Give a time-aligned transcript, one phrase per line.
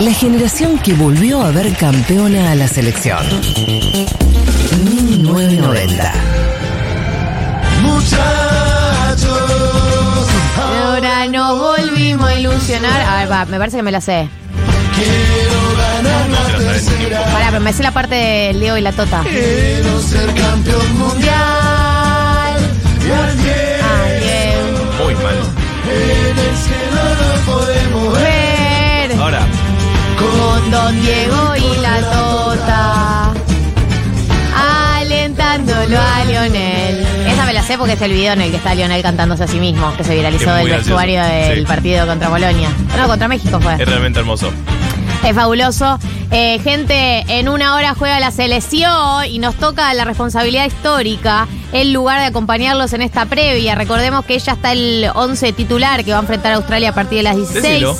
[0.00, 3.24] La generación que volvió a ver campeona a la selección.
[4.84, 6.12] 1990.
[10.58, 13.00] Ahora nos volvimos a ilusionar.
[13.00, 14.28] A ver, va, me parece que me la sé.
[17.32, 19.22] Pará, pero me sé la parte del Leo y la Tota.
[20.98, 21.36] Mundial.
[30.70, 33.34] Don Diego y la Tota.
[34.98, 37.06] Alentándolo a Lionel.
[37.26, 39.46] Esa me la sé porque es el video en el que está Lionel cantándose a
[39.46, 41.66] sí mismo, que se viralizó Es muy del vestuario del sí.
[41.66, 42.68] partido contra Bolonia.
[42.96, 43.74] No, contra México fue.
[43.74, 44.50] es realmente hermoso.
[45.24, 45.98] Es fabuloso.
[46.30, 51.92] Eh, gente, en una hora juega la selección y nos toca la responsabilidad histórica, el
[51.92, 53.74] lugar de acompañarlos en esta previa.
[53.74, 57.18] Recordemos que ya está el 11 titular que va a enfrentar a Australia a partir
[57.18, 57.62] de las 16.
[57.62, 57.96] Decilo.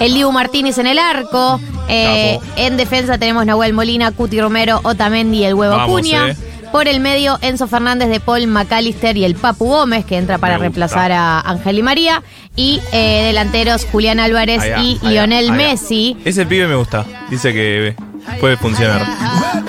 [0.00, 1.60] El Dibu Martínez en el arco.
[1.88, 6.28] Eh, en defensa tenemos Nahuel Molina, Cuti Romero, Otamendi y el Huevo Vamos, Acuña.
[6.30, 6.36] eh.
[6.70, 10.58] Por el medio, Enzo Fernández de Paul McAllister y el Papu Gómez, que entra para
[10.58, 12.22] reemplazar a Ángel y María.
[12.56, 15.50] Y eh, delanteros, Julián Álvarez y Lionel.
[15.52, 16.18] Messi.
[16.26, 17.06] Ese pibe me gusta.
[17.30, 17.96] Dice que
[18.38, 19.00] puede funcionar.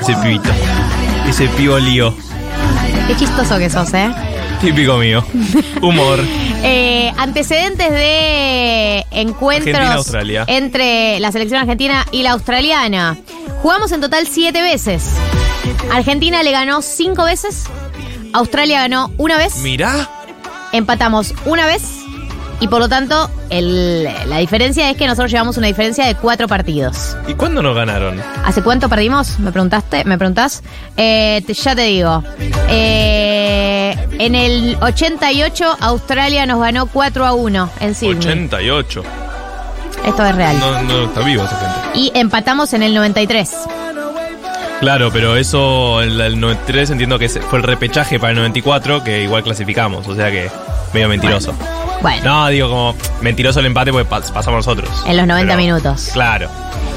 [0.01, 0.49] Ese pibito.
[1.25, 2.13] Ese pibo lío.
[3.07, 4.11] Qué chistoso que sos, ¿eh?
[4.61, 5.23] Típico mío.
[5.81, 6.19] Humor.
[6.63, 10.13] Eh, antecedentes de encuentros
[10.47, 13.17] entre la selección argentina y la australiana.
[13.61, 15.09] Jugamos en total siete veces.
[15.91, 17.65] Argentina le ganó cinco veces.
[18.33, 19.57] Australia ganó una vez.
[19.57, 20.09] Mirá.
[20.73, 21.83] Empatamos una vez.
[22.61, 26.49] Y por lo tanto, el- la diferencia es que nosotros llevamos una diferencia de cuatro
[26.49, 27.15] partidos.
[27.25, 28.21] ¿Y cuándo nos ganaron?
[28.43, 29.39] ¿Hace cuánto perdimos?
[29.39, 30.03] ¿Me preguntaste?
[30.03, 30.61] ¿Me preguntás?
[30.97, 32.21] Eh, te- ya te digo.
[32.67, 33.28] Eh,
[34.19, 38.17] en el 88, Australia nos ganó 4 a 1 en Sydney.
[38.17, 39.03] 88.
[40.05, 40.59] Esto es real.
[40.59, 41.99] No, no está vivo esa gente.
[41.99, 43.51] Y empatamos en el 93.
[44.79, 49.23] Claro, pero eso, el, el 93 entiendo que fue el repechaje para el 94, que
[49.23, 50.49] igual clasificamos, o sea que
[50.93, 51.53] medio mentiroso.
[52.01, 54.89] Bueno, No, digo como mentiroso el empate porque pas- pasamos nosotros.
[55.05, 56.09] En los 90 Pero, minutos.
[56.13, 56.49] Claro.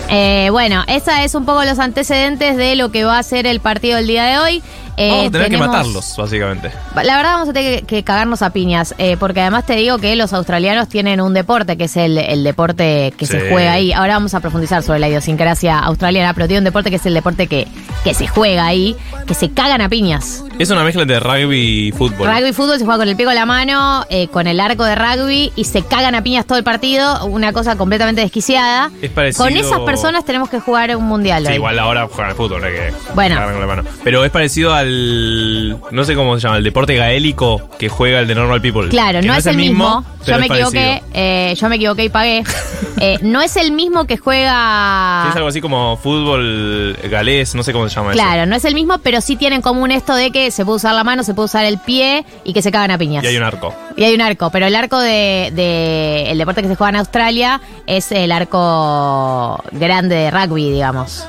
[0.08, 3.58] eh, bueno, esa es un poco los antecedentes de lo que va a ser el
[3.58, 4.62] partido del día de hoy.
[4.96, 6.70] Eh, Vamos a tener tenemos- que matarlos, básicamente.
[6.94, 9.98] La verdad vamos a tener que, que cagarnos a piñas, eh, porque además te digo
[9.98, 13.92] que los australianos tienen un deporte que es el, el deporte que se juega ahí.
[13.92, 17.14] Ahora vamos a profundizar sobre la idiosincrasia australiana, pero tiene un deporte que es el
[17.14, 17.66] deporte que,
[18.04, 18.94] que se juega ahí,
[19.26, 20.44] que se cagan a piñas.
[20.58, 22.28] Es una mezcla de rugby y fútbol.
[22.28, 24.84] Rugby y fútbol se juega con el pie con la mano, eh, con el arco
[24.84, 28.90] de rugby y se cagan a piñas todo el partido, una cosa completamente desquiciada.
[29.00, 31.44] Es parecido- Con esas personas tenemos que jugar un mundial.
[31.44, 31.54] Sí, hoy.
[31.56, 33.36] igual ahora juegan al fútbol, que Bueno.
[33.42, 33.82] con la mano.
[34.04, 34.82] Pero es parecido al.
[35.90, 38.88] No sé cómo se llama, el deporte gaélico que juega el de Normal People.
[38.88, 40.04] Claro, Que no, es el mismo.
[40.26, 42.42] Yo me equivoqué, eh, yo me equivoqué y pagué.
[43.04, 45.26] Eh, no es el mismo que juega.
[45.28, 48.74] Es algo así como fútbol galés, no sé cómo se llama Claro, no es el
[48.74, 51.34] mismo, pero sí tienen en común esto de que se puede usar la mano, se
[51.34, 53.24] puede usar el pie y que se cagan a piñas.
[53.24, 53.74] Y hay un arco.
[53.96, 56.96] Y hay un arco, pero el arco de, de- el deporte que se juega en
[56.96, 61.26] Australia es el arco grande de rugby, digamos.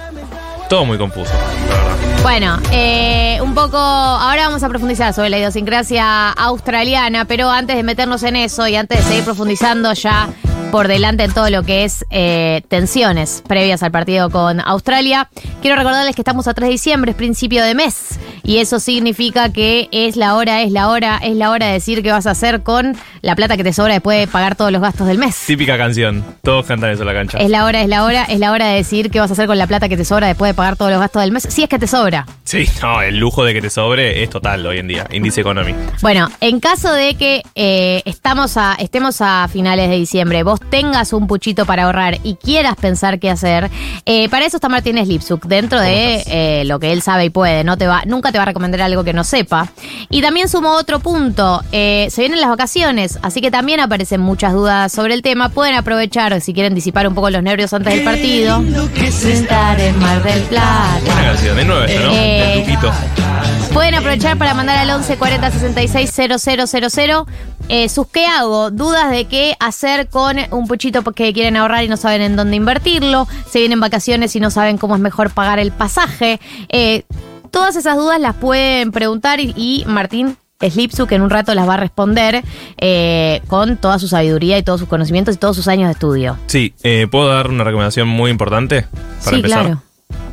[0.69, 1.31] Todo muy confuso,
[1.69, 1.97] la verdad.
[2.24, 7.84] Bueno, eh, un poco, ahora vamos a profundizar sobre la idiosincrasia australiana, pero antes de
[7.84, 10.30] meternos en eso y antes de seguir profundizando ya
[10.74, 15.30] por delante en todo lo que es eh, tensiones previas al partido con Australia,
[15.62, 19.54] quiero recordarles que estamos a 3 de diciembre, es principio de mes, y eso significa
[19.54, 22.32] que es la hora, es la hora, es la hora de decir qué vas a
[22.32, 25.38] hacer con la plata que te sobra después de pagar todos los gastos del mes.
[25.46, 26.26] Típica canción.
[26.42, 27.38] Todos cantan eso en la cancha.
[27.38, 29.46] Es la hora, es la hora, es la hora de decir qué vas a hacer
[29.46, 31.62] con la plata que te sobra después de pagar todos los gastos del mes, si
[31.62, 32.26] es que te sobra.
[32.46, 35.08] Sí, no, el lujo de que te sobre es total hoy en día.
[35.12, 35.76] Índice Economy.
[36.02, 41.13] Bueno, en caso de que eh, estamos a, estemos a finales de diciembre, vos tengas
[41.13, 43.69] un puchito para ahorrar y quieras pensar qué hacer,
[44.06, 47.63] eh, para eso está Martínez Lipsuk, dentro de eh, lo que él sabe y puede,
[47.63, 49.69] no te va, nunca te va a recomendar algo que no sepa.
[50.09, 54.53] Y también sumo otro punto, eh, se vienen las vacaciones, así que también aparecen muchas
[54.53, 58.03] dudas sobre el tema, pueden aprovechar si quieren disipar un poco los nervios antes del
[58.03, 58.63] partido.
[59.04, 61.00] Estar en Mar del Plata.
[61.06, 62.12] Buena canción, nueva esta, ¿no?
[62.13, 63.74] Eh, Del.
[63.74, 67.25] Pueden aprovechar para mandar al 11 40 66 000
[67.69, 71.88] eh, sus qué hago, dudas de qué hacer con un puchito porque quieren ahorrar y
[71.88, 75.60] no saben en dónde invertirlo, se vienen vacaciones y no saben cómo es mejor pagar
[75.60, 76.39] el pasaje.
[76.69, 77.04] Eh,
[77.51, 80.38] todas esas dudas las pueden preguntar y, y Martín
[80.69, 82.44] Slipsu, que en un rato las va a responder
[82.77, 86.38] eh, con toda su sabiduría y todos sus conocimientos y todos sus años de estudio.
[86.48, 88.86] Sí, eh, ¿puedo dar una recomendación muy importante
[89.24, 89.63] para sí, empezar?
[89.63, 89.83] claro.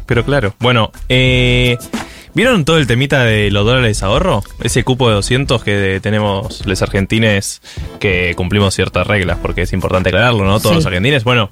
[0.07, 1.79] Pero claro, bueno, eh,
[2.35, 4.43] ¿vieron todo el temita de los dólares ahorro?
[4.63, 7.63] Ese cupo de 200 que tenemos los argentines
[7.99, 10.59] que cumplimos ciertas reglas, porque es importante aclararlo, ¿no?
[10.61, 10.77] Todos Sí.
[10.77, 11.25] los argentines.
[11.25, 11.51] Bueno,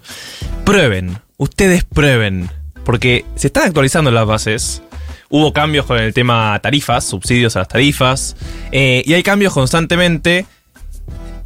[0.65, 2.51] prueben, ustedes prueben,
[2.85, 4.83] porque se están actualizando las bases.
[5.31, 8.37] Hubo cambios con el tema tarifas, subsidios a las tarifas,
[8.73, 10.47] eh, y hay cambios constantemente.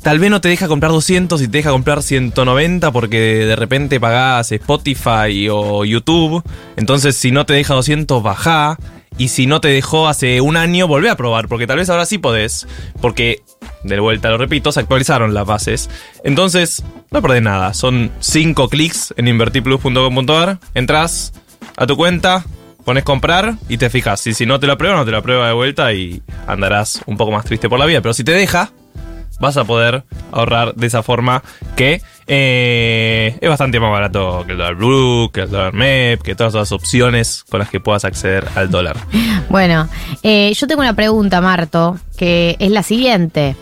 [0.03, 4.01] Tal vez no te deja comprar 200 y te deja comprar 190 porque de repente
[4.01, 6.43] pagás Spotify o YouTube.
[6.77, 8.77] Entonces, si no te deja 200, baja.
[9.19, 12.07] Y si no te dejó hace un año, volvé a probar, porque tal vez ahora
[12.07, 12.67] sí podés.
[13.01, 13.43] Porque,
[13.85, 15.91] de vuelta lo repito, se actualizaron las bases.
[16.25, 17.75] Entonces, no perdés nada.
[17.75, 20.59] Son 5 clics en invertiplus.com.ar.
[20.75, 21.33] Entrás
[21.77, 22.45] a tu cuenta,
[22.85, 24.27] pones comprar y te fijas.
[24.27, 27.17] Y si no te la prueba, no te la prueba de vuelta y andarás un
[27.17, 28.01] poco más triste por la vida.
[28.01, 28.73] Pero si te deja,
[29.41, 31.43] vas a poder ahorrar de esa forma
[31.77, 36.35] que eh, es bastante más barato que el dólar blue, que el dólar MEP, que
[36.35, 38.97] todas las opciones con las que puedas acceder al dólar.
[39.49, 39.89] Bueno,
[40.23, 43.57] eh, yo tengo una pregunta, Marto, que es la siguiente.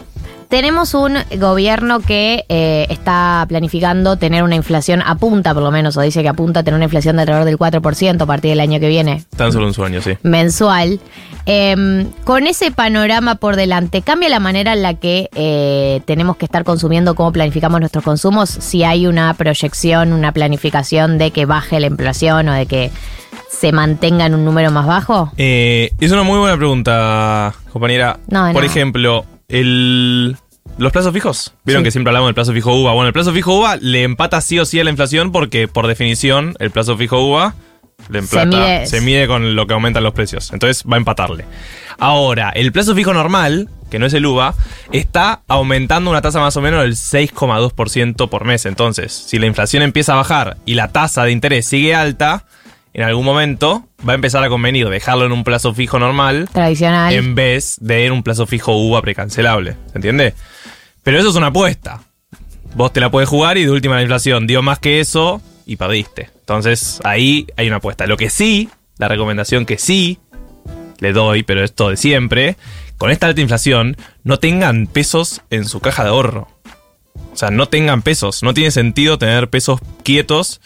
[0.50, 6.00] Tenemos un gobierno que eh, está planificando tener una inflación, apunta por lo menos, o
[6.00, 8.80] dice que apunta a tener una inflación de alrededor del 4% a partir del año
[8.80, 9.22] que viene.
[9.36, 10.18] Tan solo un sueño, sí.
[10.24, 10.98] Mensual.
[11.46, 16.46] Eh, con ese panorama por delante, ¿cambia la manera en la que eh, tenemos que
[16.46, 18.50] estar consumiendo, cómo planificamos nuestros consumos?
[18.50, 22.90] Si hay una proyección, una planificación de que baje la inflación o de que
[23.48, 25.30] se mantenga en un número más bajo?
[25.36, 28.18] Eh, es una muy buena pregunta, compañera.
[28.26, 30.36] No, Por ejemplo, el,
[30.78, 31.52] los plazos fijos.
[31.64, 31.84] Vieron Sí.
[31.84, 32.92] que siempre hablamos del plazo fijo UVA.
[32.92, 35.86] Bueno, el plazo fijo UVA le empata sí o sí a la inflación porque, por
[35.86, 37.54] definición, el plazo fijo UVA
[38.08, 40.52] le Se mide- se mide con lo que aumentan los precios.
[40.52, 41.44] Entonces va a empatarle.
[41.98, 44.54] Ahora, el plazo fijo normal, que no es el UVA,
[44.90, 48.64] está aumentando una tasa más o menos del 6,2% por mes.
[48.66, 52.44] Entonces, si la inflación empieza a bajar y la tasa de interés sigue alta,
[52.92, 57.12] en algún momento va a empezar a convenir dejarlo en un plazo fijo normal Tradicional.
[57.12, 59.76] en vez de en un plazo fijo UVA precancelable.
[59.92, 60.34] ¿Se entiende?
[61.02, 62.02] Pero eso es una apuesta.
[62.74, 65.76] Vos te la puedes jugar y de última la inflación dio más que eso y
[65.76, 66.30] perdiste.
[66.40, 68.06] Entonces ahí hay una apuesta.
[68.06, 70.18] Lo que sí, la recomendación que sí
[70.98, 72.56] le doy, pero esto de siempre,
[72.98, 76.48] con esta alta inflación, no tengan pesos en su caja de ahorro.
[77.32, 78.42] O sea, no tengan pesos.
[78.42, 80.60] No tiene sentido tener pesos quietos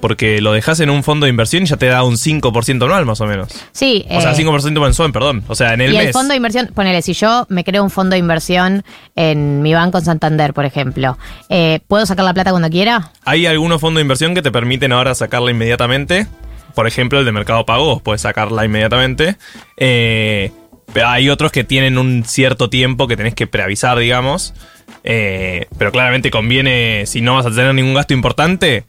[0.00, 3.06] porque lo dejas en un fondo de inversión y ya te da un 5% anual
[3.06, 3.48] más o menos.
[3.72, 4.06] sí.
[4.10, 5.44] O sea, eh, 5% mensual, perdón.
[5.48, 6.06] O sea, en el y mes.
[6.06, 8.84] el fondo de inversión, ponele, si yo me creo un fondo de inversión
[9.16, 11.18] en mi banco en Santander, por ejemplo,
[11.48, 13.12] eh, ¿puedo sacar la plata cuando quiera?
[13.24, 16.26] Hay algunos fondos de inversión que te permiten ahora sacarla inmediatamente.
[16.74, 19.36] Por ejemplo, el de Mercado Pago, puedes sacarla inmediatamente.
[19.76, 20.52] Eh,
[20.92, 24.54] pero hay otros que tienen un cierto tiempo que tenés que preavisar, digamos.
[25.04, 28.84] Eh, pero claramente conviene, si no vas a tener ningún gasto importante,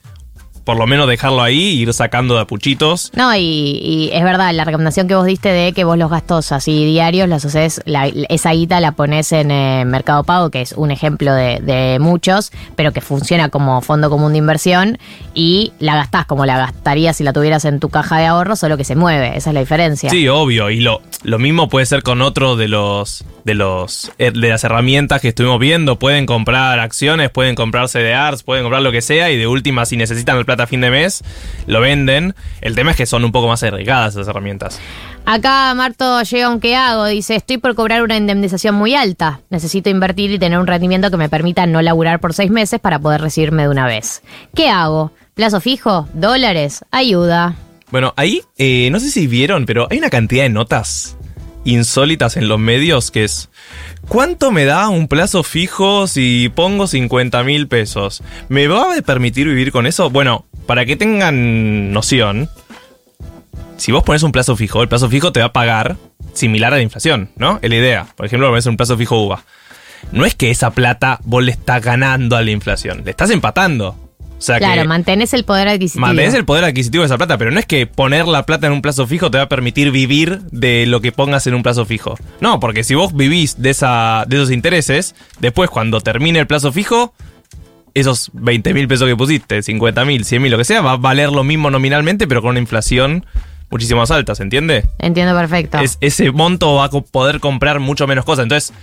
[0.71, 3.11] por lo menos dejarlo ahí e ir sacando de apuchitos.
[3.13, 6.53] No, y, y es verdad, la recomendación que vos diste de que vos los gastos
[6.53, 10.71] así diarios los haces, la- esa guita la pones en eh, Mercado Pago, que es
[10.71, 14.97] un ejemplo de, de muchos, pero que funciona como fondo común de inversión
[15.33, 18.77] y la gastás como la gastarías si la tuvieras en tu caja de ahorro, solo
[18.77, 20.09] que se mueve, esa es la diferencia.
[20.09, 20.69] Sí, obvio.
[20.69, 24.63] Y lo, lo mismo puede ser con otro de los de los eh, de las
[24.63, 25.97] herramientas que estuvimos viendo.
[25.97, 29.31] Pueden comprar acciones, pueden comprar CDRs, pueden comprar lo que sea.
[29.31, 31.23] Y de última, si necesitan el plata a fin de mes,
[31.67, 32.35] lo venden.
[32.61, 34.79] El tema es que son un poco más arriesgadas esas herramientas.
[35.25, 39.41] Acá Marto llega un qué hago, dice, estoy por cobrar una indemnización muy alta.
[39.49, 42.99] Necesito invertir y tener un rendimiento que me permita no laburar por seis meses para
[42.99, 44.23] poder recibirme de una vez.
[44.55, 45.11] ¿Qué hago?
[45.35, 46.07] ¿Plazo fijo?
[46.13, 46.83] ¿Dólares?
[46.91, 47.55] Ayuda.
[47.91, 51.17] Bueno, ahí eh, no sé si vieron, pero hay una cantidad de notas
[51.63, 53.49] insólitas en los medios que es
[54.07, 58.21] ¿Cuánto me da un plazo fijo si pongo 50 mil pesos?
[58.49, 60.09] ¿Me va a permitir vivir con eso?
[60.09, 62.49] Bueno, para que tengan noción,
[63.75, 65.97] si vos pones un plazo fijo, el plazo fijo te va a pagar
[66.31, 67.59] similar a la inflación, ¿no?
[67.61, 68.07] Es la idea.
[68.15, 69.43] Por ejemplo, pones un plazo fijo UVA.
[70.13, 73.89] No es que esa plata vos le estás ganando a la inflación, le estás empatando.
[73.89, 76.07] O sea Claro, que mantenés el poder adquisitivo.
[76.07, 78.71] mantenés el poder adquisitivo de esa plata, pero no es que poner la plata en
[78.71, 81.85] un plazo fijo te va a permitir vivir de lo que pongas en un plazo
[81.85, 82.17] fijo.
[82.39, 86.71] No, porque si vos vivís de, esa, de esos intereses, después cuando termine el plazo
[86.71, 87.13] fijo,
[87.93, 90.97] esos 20 mil pesos que pusiste, 50 mil, 100 mil, lo que sea, va a
[90.97, 93.25] valer lo mismo nominalmente, pero con una inflación
[93.69, 94.85] muchísimo más alta, ¿se entiende?
[94.99, 95.79] Entiendo perfecto.
[95.79, 98.43] Es- ese monto va a poder comprar mucho menos cosas.
[98.43, 98.73] Entonces,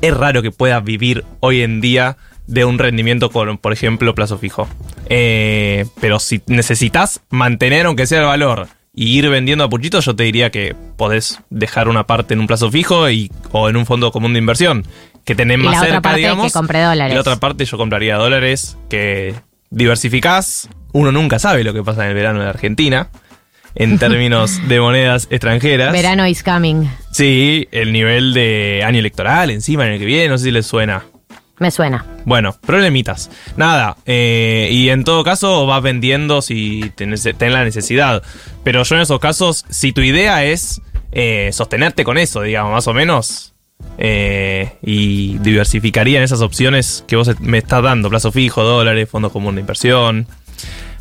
[0.00, 2.16] es raro que puedas vivir hoy en día
[2.46, 4.68] de un rendimiento con, por ejemplo, plazo fijo.
[5.08, 10.14] Eh, pero si necesitas mantener, aunque sea el valor, y ir vendiendo a puchitos, yo
[10.14, 13.86] te diría que podés dejar una parte en un plazo fijo y, o en un
[13.86, 14.86] fondo común de inversión,
[15.24, 16.52] que tenés Y más la otra cerca, parte que digamos.
[16.52, 17.12] compre dólares.
[17.12, 19.34] Y la otra parte yo compraría dólares, que
[19.70, 20.68] diversificás.
[20.92, 23.08] Uno nunca sabe lo que pasa en el verano en Argentina.
[23.74, 25.92] En términos de monedas extranjeras.
[25.92, 26.84] Verano is coming.
[27.12, 30.66] Sí, el nivel de año electoral encima en el que viene, no sé si les
[30.66, 31.04] suena.
[31.62, 32.04] Me suena.
[32.24, 33.30] Bueno, problemitas.
[33.56, 38.24] Nada, eh, y en todo caso vas vendiendo si tenés, tenés la necesidad.
[38.64, 42.88] Pero yo en esos casos, si tu idea es eh, sostenerte con eso, digamos, más
[42.88, 43.54] o menos,
[43.96, 49.30] eh, y diversificaría en esas opciones que vos me estás dando, plazo fijo, dólares, fondos
[49.30, 50.26] comunes de inversión.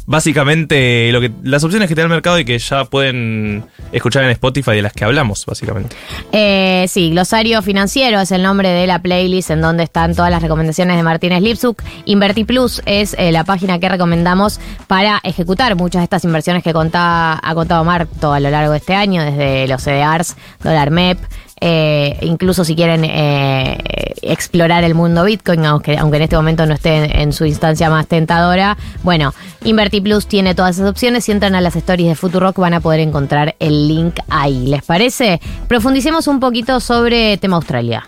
[0.05, 4.23] Básicamente, lo que, las opciones que te da el mercado y que ya pueden escuchar
[4.23, 5.95] en Spotify de las que hablamos, básicamente.
[6.31, 10.41] Eh, sí, Glosario Financiero es el nombre de la playlist en donde están todas las
[10.41, 11.81] recomendaciones de Martínez Lipsuk.
[12.05, 16.71] Inverti Plus es eh, la página que recomendamos para ejecutar muchas de estas inversiones que
[16.71, 21.19] ha contado Marto a lo largo de este año, desde los CDRs, Dólar MEP,
[21.63, 23.77] eh, incluso si quieren eh,
[24.23, 28.07] explorar el mundo Bitcoin, aunque, aunque en este momento no esté en, su instancia más
[28.07, 28.77] tentadora.
[29.03, 31.25] Bueno, InvertiPlus tiene todas esas opciones.
[31.25, 34.65] Si entran a las stories de Futurock van a poder encontrar el link ahí.
[34.65, 35.39] ¿Les parece?
[35.67, 38.07] Profundicemos un poquito sobre tema Australia.